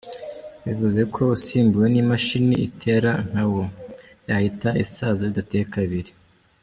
Bivuze 0.65 1.01
ko 1.13 1.21
usimbuwe 1.35 1.87
n’imashini 1.93 2.55
itera 2.67 3.11
nkawo 3.29 3.63
yahita 4.29 4.69
isaza 4.83 5.23
bidateye 5.29 5.65
kabiri. 5.75 6.11